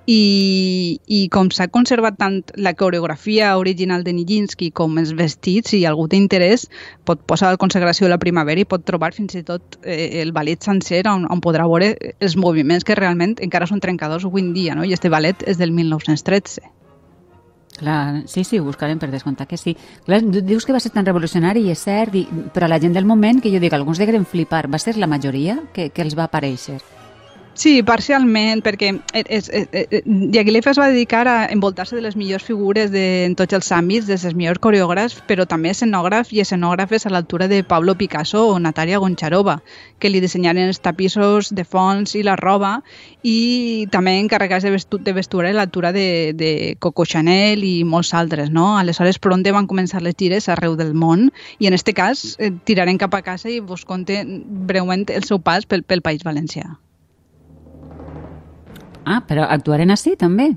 i, 0.06 1.00
i 1.08 1.20
com 1.32 1.50
s'ha 1.54 1.70
conservat 1.72 2.18
tant 2.20 2.42
la 2.60 2.74
coreografia 2.76 3.54
original 3.58 4.04
de 4.04 4.14
Nijinsky 4.14 4.70
com 4.76 4.98
els 5.00 5.14
vestits, 5.16 5.72
si 5.72 5.84
algú 5.88 6.10
té 6.12 6.20
interès 6.20 6.68
pot 7.08 7.24
posar 7.30 7.54
la 7.54 7.62
consagració 7.62 8.08
de 8.08 8.12
la 8.12 8.20
primavera 8.20 8.62
i 8.62 8.68
pot 8.68 8.84
trobar 8.84 9.14
fins 9.16 9.36
i 9.40 9.44
tot 9.48 9.80
eh, 9.84 10.22
el 10.22 10.34
ballet 10.36 10.64
sencer 10.64 11.06
on, 11.08 11.28
on 11.32 11.42
podrà 11.44 11.68
veure 11.70 11.94
els 12.20 12.36
moviments 12.36 12.84
que 12.84 13.00
realment 13.00 13.38
encara 13.40 13.70
són 13.70 13.80
trencadors 13.84 14.28
avui 14.28 14.44
en 14.44 14.54
dia, 14.54 14.76
no? 14.76 14.84
i 14.84 14.94
este 14.94 15.10
ballet 15.10 15.44
és 15.48 15.60
del 15.62 15.72
1913. 15.72 16.74
Clar, 17.74 18.28
sí, 18.30 18.44
sí, 18.44 18.60
ho 18.60 18.64
buscarem 18.68 19.00
per 19.02 19.10
descomptar 19.10 19.48
que 19.50 19.58
sí. 19.58 19.74
Clar, 20.06 20.22
dius 20.22 20.66
que 20.66 20.76
va 20.76 20.80
ser 20.84 20.92
tan 20.94 21.08
revolucionari 21.08 21.64
i 21.66 21.72
és 21.74 21.82
cert, 21.82 22.14
i, 22.14 22.28
però 22.54 22.70
la 22.70 22.78
gent 22.80 22.94
del 22.94 23.10
moment, 23.10 23.42
que 23.42 23.50
jo 23.50 23.60
dic, 23.64 23.74
alguns 23.74 23.98
degueren 23.98 24.30
flipar, 24.30 24.68
va 24.70 24.80
ser 24.80 24.94
la 25.02 25.10
majoria 25.10 25.58
que, 25.74 25.90
que 25.90 26.06
els 26.06 26.14
va 26.14 26.30
aparèixer. 26.30 26.78
Sí, 27.54 27.84
parcialment, 27.86 28.64
perquè 28.66 28.88
és, 29.14 29.28
és, 29.54 29.66
és, 29.78 30.06
Diaghilev 30.34 30.66
es 30.72 30.78
va 30.82 30.88
dedicar 30.90 31.28
a 31.30 31.36
envoltar-se 31.54 31.94
de 31.94 32.02
les 32.02 32.16
millors 32.18 32.42
figures 32.48 32.90
de, 32.90 33.04
en 33.28 33.36
tots 33.38 33.54
els 33.54 33.68
àmbits, 33.76 34.08
des 34.10 34.24
dels 34.26 34.34
millors 34.34 34.58
coreògrafs, 34.64 35.20
però 35.30 35.46
també 35.46 35.70
escenògrafs 35.70 36.32
i 36.34 36.42
escenògrafes 36.42 37.06
a 37.06 37.12
l'altura 37.14 37.46
de 37.52 37.62
Pablo 37.64 37.94
Picasso 38.00 38.42
o 38.50 38.58
Natalia 38.58 38.98
Goncharova, 38.98 39.60
que 40.02 40.10
li 40.10 40.22
dissenyaren 40.24 40.72
els 40.72 40.82
tapissos 40.82 41.52
de 41.54 41.64
fons 41.64 42.16
i 42.18 42.24
la 42.26 42.34
roba, 42.40 42.80
i 43.22 43.86
també 43.94 44.16
encarregats 44.18 44.66
de, 44.66 44.72
vestu, 44.74 44.98
de 44.98 45.14
vestuari 45.14 45.52
a 45.54 45.58
l'altura 45.60 45.92
de, 45.94 46.34
de 46.34 46.50
Coco 46.82 47.06
Chanel 47.06 47.62
i 47.64 47.84
molts 47.84 48.16
altres. 48.18 48.50
No? 48.50 48.80
Aleshores, 48.80 49.20
per 49.22 49.36
on 49.36 49.46
van 49.46 49.70
començar 49.70 50.02
les 50.02 50.18
gires 50.18 50.50
arreu 50.50 50.74
del 50.76 50.96
món, 50.98 51.30
i 51.60 51.70
en 51.70 51.78
aquest 51.78 51.94
cas 51.94 52.26
eh, 52.40 52.50
tirarem 52.66 52.98
cap 52.98 53.14
a 53.14 53.22
casa 53.22 53.54
i 53.54 53.60
vos 53.62 53.86
conte 53.86 54.24
breument 54.26 55.06
el 55.14 55.30
seu 55.30 55.38
pas 55.38 55.70
pel, 55.70 55.86
pel 55.86 56.02
País 56.02 56.26
Valencià. 56.26 56.74
Ah, 59.06 59.24
però 59.28 59.48
actuaren 59.50 59.92
així 59.92 60.16
també? 60.20 60.54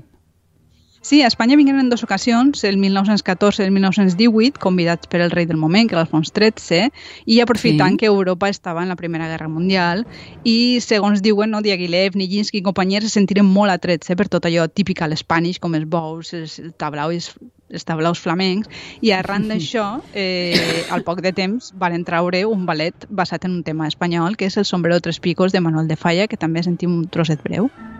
Sí, 1.07 1.21
a 1.21 1.27
Espanya 1.27 1.55
vingueren 1.55 1.79
en 1.79 1.89
dues 1.89 2.03
ocasions, 2.03 2.65
el 2.65 2.75
1914 2.77 3.61
i 3.61 3.65
el 3.65 3.71
1918, 3.71 4.59
convidats 4.59 5.07
per 5.07 5.21
el 5.21 5.31
rei 5.31 5.45
del 5.45 5.55
moment, 5.55 5.87
que 5.87 5.95
era 5.95 6.01
Alfons 6.03 6.33
XIII, 6.35 6.89
i 7.23 7.39
aprofitant 7.39 7.95
sí. 7.95 8.01
que 8.01 8.09
Europa 8.11 8.49
estava 8.49 8.83
en 8.83 8.89
la 8.89 8.97
Primera 8.99 9.29
Guerra 9.29 9.47
Mundial, 9.47 10.03
i 10.43 10.81
segons 10.83 11.21
diuen, 11.23 11.53
no, 11.53 11.61
Diaghilev, 11.63 12.17
Nijinsky 12.19 12.59
i 12.59 12.65
companyies 12.65 13.07
se 13.07 13.13
sentiren 13.13 13.47
molt 13.47 13.71
atrets 13.71 14.11
eh, 14.11 14.17
per 14.19 14.27
tot 14.27 14.49
allò 14.49 14.67
típic 14.67 14.99
a 14.99 15.07
l'Espanish, 15.07 15.61
com 15.63 15.79
els 15.79 15.87
bous, 15.87 16.33
els 16.35 16.59
tablaus, 16.75 17.29
els 17.71 17.87
tablaus 17.87 18.19
flamencs, 18.19 18.67
i 18.99 19.13
arran 19.15 19.47
d'això, 19.53 20.01
eh, 20.11 20.83
al 20.91 21.07
poc 21.07 21.21
de 21.23 21.31
temps, 21.31 21.71
van 21.79 22.03
traure 22.03 22.43
un 22.49 22.65
ballet 22.67 23.07
basat 23.07 23.47
en 23.47 23.61
un 23.61 23.63
tema 23.63 23.87
espanyol, 23.87 24.35
que 24.35 24.51
és 24.51 24.59
el 24.59 24.67
Sombrero 24.67 24.99
Tres 24.99 25.21
Picos 25.23 25.55
de 25.55 25.63
Manuel 25.63 25.87
de 25.87 25.95
Falla, 25.95 26.27
que 26.27 26.35
també 26.41 26.67
sentim 26.67 26.97
un 26.97 27.07
trosset 27.07 27.39
breu. 27.47 27.71
Bueno, 27.71 27.96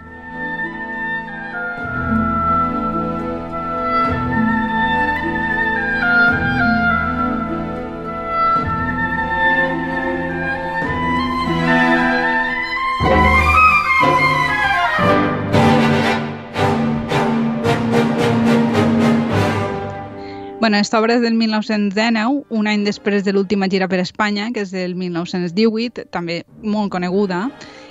esta 20.76 21.00
obra 21.00 21.16
és 21.16 21.22
del 21.22 21.36
1919, 21.38 22.44
un 22.50 22.68
any 22.68 22.84
després 22.84 23.24
de 23.24 23.32
l'última 23.32 23.70
gira 23.72 23.88
per 23.88 24.00
Espanya, 24.02 24.50
que 24.52 24.66
és 24.66 24.72
del 24.74 24.96
1918, 24.96 26.08
també 26.12 26.42
molt 26.64 26.92
coneguda, 26.92 27.46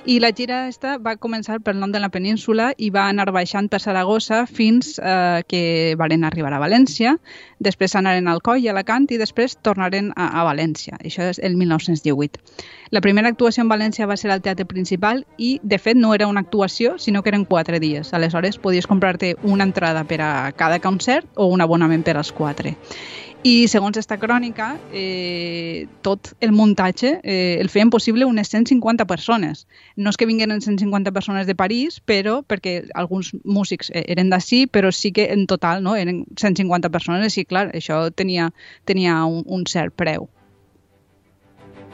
i 0.06 0.20
la 0.22 0.30
gira 0.30 0.68
esta 0.70 0.96
va 1.02 1.16
començar 1.18 1.56
per 1.66 1.74
nom 1.74 1.90
de 1.90 1.98
la 1.98 2.08
península 2.14 2.68
i 2.78 2.92
va 2.94 3.08
anar 3.10 3.26
baixant 3.34 3.66
per 3.68 3.80
Saragossa 3.82 4.44
fins 4.46 5.00
eh, 5.02 5.42
que 5.50 5.62
varen 5.98 6.22
arribar 6.24 6.52
a 6.54 6.60
València, 6.62 7.16
després 7.58 7.96
anaren 7.98 8.30
al 8.30 8.38
Coll 8.46 8.62
i 8.62 8.70
a 8.70 8.74
Alacant 8.76 9.08
i 9.10 9.18
després 9.18 9.58
tornaren 9.66 10.12
a, 10.14 10.28
a 10.38 10.46
València. 10.46 11.00
Això 11.02 11.26
és 11.26 11.42
el 11.42 11.58
1918. 11.58 12.38
La 12.94 13.02
primera 13.02 13.32
actuació 13.34 13.64
en 13.64 13.72
València 13.72 14.06
va 14.06 14.16
ser 14.16 14.30
al 14.30 14.44
Teatre 14.46 14.68
Principal 14.70 15.24
i, 15.42 15.56
de 15.62 15.78
fet, 15.82 15.98
no 15.98 16.14
era 16.14 16.30
una 16.30 16.46
actuació, 16.46 17.00
sinó 17.02 17.24
que 17.24 17.34
eren 17.34 17.44
quatre 17.44 17.82
dies. 17.82 18.14
Aleshores, 18.14 18.60
podies 18.62 18.86
comprar-te 18.86 19.34
una 19.42 19.66
entrada 19.66 20.04
per 20.06 20.20
a 20.22 20.52
cada 20.54 20.78
concert 20.78 21.26
o 21.34 21.50
un 21.50 21.66
abonament 21.66 22.06
per 22.06 22.14
als 22.16 22.30
quatre. 22.30 22.76
I 23.46 23.68
segons 23.70 23.94
aquesta 23.94 24.16
crònica, 24.18 24.72
eh, 24.90 25.86
tot 26.02 26.32
el 26.42 26.50
muntatge 26.50 27.12
eh, 27.22 27.58
el 27.60 27.68
feien 27.70 27.92
possible 27.94 28.26
unes 28.26 28.48
150 28.50 29.06
persones. 29.06 29.66
No 29.94 30.10
és 30.10 30.18
que 30.18 30.26
vingueren 30.26 30.58
150 30.64 31.12
persones 31.14 31.46
de 31.46 31.54
París, 31.54 32.00
però 32.00 32.40
perquè 32.42 32.88
alguns 32.98 33.30
músics 33.44 33.92
eh, 33.94 34.02
eren 34.16 34.32
d'ací, 34.34 34.64
però 34.66 34.90
sí 34.90 35.12
que 35.14 35.28
en 35.30 35.46
total 35.46 35.84
no, 35.84 35.94
eren 35.94 36.24
150 36.34 36.90
persones 36.90 37.38
i 37.38 37.46
clar, 37.46 37.68
això 37.70 38.00
tenia, 38.10 38.50
tenia 38.84 39.20
un, 39.30 39.44
un 39.46 39.62
cert 39.70 39.94
preu. 39.94 40.26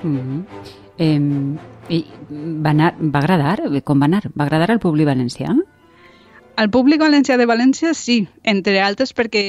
Mm 0.03 0.19
-hmm. 0.19 0.41
eh, 0.99 1.21
i 1.93 2.05
va, 2.65 2.71
anar, 2.71 2.95
va 2.99 3.19
agradar? 3.19 3.61
Com 3.85 4.01
va 4.01 4.09
anar? 4.09 4.23
Va 4.33 4.45
agradar 4.45 4.71
al 4.71 4.81
públic 4.81 5.07
valencià? 5.07 5.53
Al 6.55 6.69
públic 6.69 7.01
valencià 7.01 7.39
de 7.41 7.47
València 7.49 7.95
sí, 7.97 8.27
entre 8.45 8.77
altres 8.85 9.15
perquè 9.17 9.43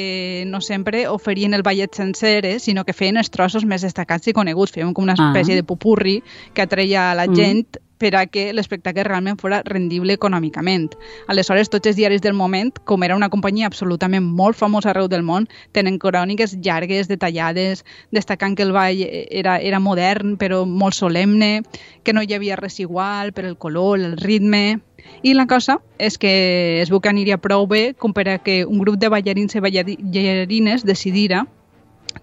no 0.48 0.62
sempre 0.63 1.03
oferien 1.12 1.53
el 1.53 1.63
ballet 1.65 1.91
sencer, 1.93 2.45
eh, 2.48 2.60
sinó 2.63 2.86
que 2.88 2.95
feien 2.95 3.19
els 3.19 3.29
trossos 3.29 3.65
més 3.67 3.83
destacats 3.83 4.31
i 4.31 4.33
coneguts. 4.33 4.72
Feien 4.72 4.93
com 4.93 5.03
una 5.03 5.17
espècie 5.17 5.57
ah. 5.57 5.60
de 5.60 5.67
pupurri 5.67 6.22
que 6.53 6.63
atreia 6.63 7.10
a 7.12 7.17
la 7.19 7.27
mm. 7.27 7.36
gent 7.36 7.81
per 8.03 8.15
a 8.19 8.25
que 8.27 8.51
l'espectacle 8.55 9.05
realment 9.07 9.38
fora 9.39 9.62
rendible 9.67 10.15
econòmicament. 10.17 10.89
Aleshores, 11.31 11.69
tots 11.72 11.91
els 11.91 12.00
diaris 12.00 12.24
del 12.24 12.36
moment, 12.36 12.74
com 12.88 13.03
era 13.03 13.15
una 13.15 13.29
companyia 13.31 13.69
absolutament 13.69 14.25
molt 14.39 14.60
famosa 14.60 14.91
arreu 14.91 15.07
del 15.12 15.24
món, 15.24 15.48
tenen 15.72 16.00
cròniques 16.01 16.57
llargues, 16.63 17.07
detallades, 17.12 17.86
destacant 18.12 18.57
que 18.57 18.67
el 18.67 18.74
ball 18.75 19.03
era, 19.07 19.60
era 19.60 19.79
modern 19.79 20.36
però 20.39 20.63
molt 20.67 21.00
solemne, 21.00 21.62
que 22.03 22.15
no 22.15 22.24
hi 22.24 22.36
havia 22.36 22.60
res 22.60 22.79
igual 22.83 23.31
per 23.31 23.45
el 23.45 23.57
color, 23.57 24.00
el 24.00 24.17
ritme... 24.17 24.81
I 25.24 25.33
la 25.33 25.48
cosa 25.48 25.79
és 25.98 26.17
que 26.19 26.81
es 26.81 26.91
veu 26.91 27.00
que 27.00 27.12
aniria 27.12 27.39
prou 27.39 27.67
bé 27.67 27.93
com 27.98 28.13
per 28.13 28.27
a 28.29 28.38
que 28.43 28.63
un 28.65 28.79
grup 28.79 29.00
de 29.00 29.10
ballarins 29.10 29.55
i 29.55 29.62
ballarines 29.63 30.83
decidira 30.83 31.45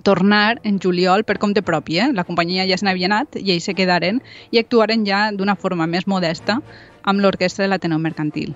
tornar 0.02 0.60
en 0.62 0.78
juliol 0.80 1.24
per 1.24 1.38
compte 1.38 1.62
propi. 1.62 1.98
Eh? 1.98 2.10
La 2.12 2.24
companyia 2.24 2.66
ja 2.68 2.78
se 2.78 2.86
n'havia 2.86 3.08
anat 3.10 3.36
i 3.40 3.52
ells 3.52 3.66
se 3.68 3.74
quedaren 3.74 4.20
i 4.50 4.60
actuaren 4.60 5.06
ja 5.06 5.28
d'una 5.32 5.56
forma 5.56 5.86
més 5.86 6.06
modesta 6.06 6.60
amb 7.02 7.20
l'orquestra 7.20 7.64
de 7.64 7.70
l'Ateneu 7.72 7.98
Mercantil. 7.98 8.54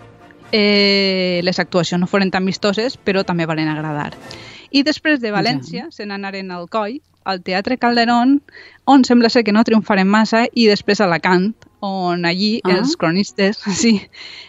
Eh, 0.52 1.40
les 1.42 1.58
actuacions 1.58 2.00
no 2.00 2.06
foren 2.06 2.30
tan 2.30 2.44
vistoses, 2.46 2.96
però 2.96 3.24
també 3.24 3.46
valen 3.46 3.68
agradar. 3.68 4.12
I 4.70 4.84
després 4.86 5.20
de 5.20 5.32
València 5.34 5.88
ja. 5.88 5.90
se 5.90 6.06
n'anaren 6.06 6.50
al 6.50 6.68
Coll, 6.68 7.00
al 7.24 7.40
Teatre 7.42 7.78
Calderón, 7.78 8.40
on 8.84 9.04
sembla 9.04 9.30
ser 9.30 9.44
que 9.44 9.52
no 9.52 9.64
triomfaren 9.64 10.08
massa, 10.08 10.44
i 10.52 10.68
després 10.68 11.00
a 11.00 11.08
Alacant, 11.08 11.54
on 11.84 12.24
allí 12.24 12.56
ah. 12.64 12.78
els 12.78 12.96
cronistes 12.96 13.60
sí, 13.82 14.00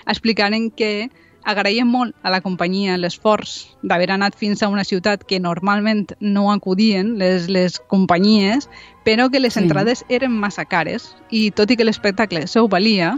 explicaren 0.07 0.71
que 0.71 1.09
agraïem 1.45 1.85
molt 1.85 2.15
a 2.25 2.31
la 2.33 2.39
companyia 2.41 2.95
l'esforç 2.97 3.51
d'haver 3.85 4.07
anat 4.15 4.33
fins 4.33 4.63
a 4.65 4.67
una 4.73 4.81
ciutat 4.83 5.21
que 5.29 5.37
normalment 5.39 6.15
no 6.19 6.47
acudien 6.49 7.19
les, 7.19 7.45
les 7.53 7.75
companyies, 7.91 8.65
però 9.05 9.27
que 9.29 9.37
les 9.39 9.53
Sí. 9.53 9.61
entrades 9.61 10.01
eren 10.09 10.33
massa 10.33 10.65
cares 10.65 11.11
i 11.29 11.51
tot 11.53 11.69
i 11.69 11.77
que 11.77 11.85
l'espectacle 11.85 12.47
s'ho 12.49 12.65
valia, 12.67 13.11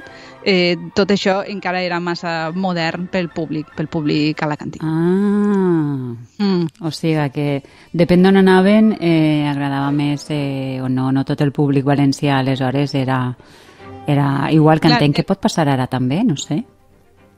eh, 0.44 0.76
tot 0.94 1.08
això 1.16 1.38
encara 1.48 1.80
era 1.82 2.02
massa 2.04 2.52
modern 2.52 3.08
pel 3.08 3.30
públic, 3.32 3.72
pel 3.78 3.88
públic 3.88 4.44
alacantí. 4.44 4.80
Ah, 4.84 6.12
Mm. 6.38 6.68
o 6.82 6.92
sigui 6.92 7.30
que 7.32 7.64
depèn 7.94 8.22
d'on 8.24 8.38
anaven 8.38 8.92
eh, 9.00 9.48
agradava 9.50 9.90
més 9.92 10.28
eh, 10.30 10.80
o 10.84 10.90
no, 10.90 11.12
no 11.12 11.24
tot 11.24 11.40
el 11.42 11.52
públic 11.56 11.86
valencià 11.86 12.38
aleshores 12.40 12.94
era, 12.94 13.38
era 14.08 14.50
igual 14.52 14.80
que 14.80 14.88
Clar, 14.88 14.98
entenc 15.02 15.16
eh, 15.16 15.22
que 15.22 15.28
pot 15.28 15.42
passar 15.44 15.68
ara 15.70 15.86
també, 15.92 16.24
no 16.24 16.38
sé. 16.40 16.64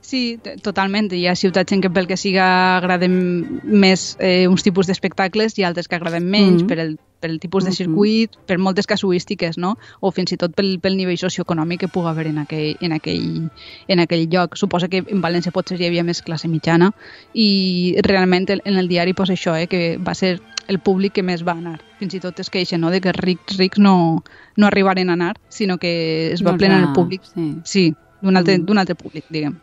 Sí, 0.00 0.38
totalment. 0.64 1.10
Hi 1.12 1.26
ha 1.28 1.34
ciutats 1.36 1.74
en 1.76 1.82
què 1.84 1.90
pel 1.92 2.06
que 2.08 2.16
siga 2.16 2.78
agraden 2.78 3.60
més 3.64 4.16
eh, 4.18 4.46
uns 4.48 4.64
tipus 4.64 4.88
d'espectacles 4.88 5.58
i 5.60 5.66
altres 5.68 5.88
que 5.90 5.98
agraden 5.98 6.24
menys 6.30 6.62
Mhm. 6.62 6.68
per, 6.70 6.78
el, 6.78 6.98
per 7.20 7.30
el 7.30 7.38
tipus 7.38 7.64
de 7.64 7.72
circuit, 7.72 8.30
per 8.46 8.56
moltes 8.58 8.86
casuístiques, 8.88 9.58
no? 9.58 9.76
O 10.00 10.10
fins 10.10 10.32
i 10.32 10.36
tot 10.40 10.54
pel, 10.56 10.78
pel 10.80 10.96
nivell 10.96 11.18
socioeconòmic 11.20 11.80
que 11.84 11.88
pugui 11.88 12.08
haver 12.08 12.26
en 12.28 12.38
aquell, 12.38 12.76
en, 12.80 12.92
aquell, 12.96 13.50
en 13.88 14.00
aquell 14.00 14.26
lloc. 14.32 14.56
Suposa 14.56 14.88
que 14.88 15.04
en 15.06 15.20
València 15.22 15.52
potser 15.52 15.78
hi 15.80 15.86
havia 15.86 16.04
més 16.04 16.22
classe 16.22 16.48
mitjana 16.48 16.92
i 17.34 17.96
realment 18.02 18.48
en 18.50 18.76
el 18.80 18.88
diari 18.88 19.12
posa 19.14 19.34
això, 19.36 19.54
eh, 19.60 19.66
que 19.68 19.98
va 19.98 20.14
ser 20.14 20.40
el 20.68 20.78
públic 20.80 21.12
que 21.12 21.22
més 21.22 21.44
va 21.46 21.52
anar. 21.52 21.80
Fins 21.98 22.14
i 22.14 22.20
tot 22.20 22.38
es 22.40 22.50
queixen 22.50 22.80
no? 22.80 22.90
de 22.90 23.00
que 23.00 23.12
rics, 23.12 23.56
rics 23.58 23.78
no, 23.78 24.24
no 24.56 24.66
arribaren 24.66 25.10
a 25.10 25.12
anar, 25.18 25.36
sinó 25.48 25.78
que 25.78 26.32
es 26.32 26.44
va 26.44 26.52
No, 26.52 26.58
plenar 26.58 26.80
el 26.88 26.92
públic. 26.94 27.22
sí. 27.34 27.56
Sí, 27.64 27.94
d'un 28.22 28.36
altre, 28.36 28.58
Mm. 28.58 28.78
altre 28.78 28.94
públic, 28.94 29.24
diguem. 29.28 29.58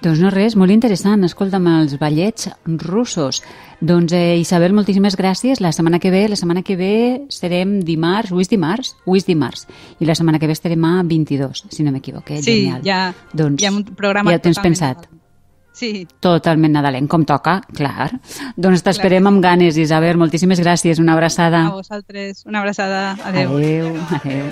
Doncs 0.00 0.20
no 0.22 0.30
res, 0.32 0.54
molt 0.56 0.72
interessant. 0.72 1.24
Escolta'm, 1.26 1.66
els 1.82 1.98
ballets 2.00 2.48
russos. 2.86 3.42
Doncs 3.84 4.14
eh, 4.16 4.38
Isabel, 4.40 4.72
moltíssimes 4.72 5.16
gràcies. 5.16 5.60
La 5.60 5.74
setmana 5.76 6.00
que 6.00 6.12
ve, 6.12 6.22
la 6.32 6.38
setmana 6.40 6.62
que 6.64 6.76
ve 6.76 6.94
serem 7.28 7.78
dimarts, 7.84 8.32
avui 8.32 8.46
és 8.46 8.48
dimarts? 8.48 8.94
Avui 9.04 9.20
és 9.20 9.28
dimarts. 9.28 9.66
I 10.00 10.08
la 10.08 10.16
setmana 10.16 10.40
que 10.40 10.48
ve 10.48 10.56
estarem 10.56 10.84
a 10.88 11.02
22, 11.04 11.66
si 11.68 11.84
no 11.84 11.92
m'equivoco. 11.92 12.36
Sí, 12.40 12.62
Genial. 12.64 12.82
ja, 12.84 13.00
doncs, 13.32 13.60
hi 13.60 13.68
ha 13.68 13.74
un 13.76 13.84
programa 13.84 14.32
ja 14.32 14.40
ho 14.40 14.44
tens 14.48 14.60
pensat. 14.64 15.04
nadalenc. 15.04 15.16
Sí, 15.80 16.06
Totalment 16.20 16.74
nadalenc, 16.74 17.08
com 17.08 17.22
toca, 17.24 17.60
clar. 17.76 18.10
Doncs 18.56 18.82
t'esperem 18.84 19.28
amb 19.30 19.40
ganes, 19.40 19.78
Isabel. 19.80 20.18
Moltíssimes 20.20 20.60
gràcies. 20.60 20.98
Una 21.00 21.14
abraçada. 21.14 21.66
a 21.68 21.76
vosaltres. 21.76 22.44
Una 22.44 22.60
abraçada. 22.60 23.16
Adéu. 23.24 23.56
Adéu. 23.56 23.96
adéu. 24.20 24.50